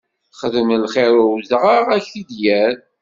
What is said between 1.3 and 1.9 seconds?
udɣaɣ,